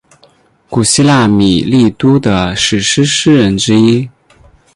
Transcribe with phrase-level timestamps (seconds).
[0.67, 4.09] 古希腊米利都的史诗诗人之一。